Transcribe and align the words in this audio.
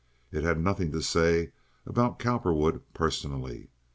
It 0.31 0.43
had 0.43 0.59
nothing 0.59 0.91
to 0.93 1.01
say 1.03 1.51
about 1.85 2.17
Cowperwood 2.17 2.81
personally. 2.91 3.69